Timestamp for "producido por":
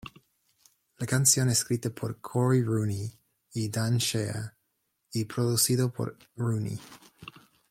5.25-6.17